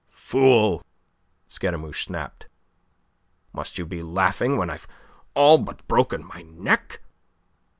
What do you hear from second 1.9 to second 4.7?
snapped. "Must you be laughing when